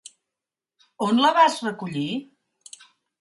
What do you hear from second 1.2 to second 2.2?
la vas recollir?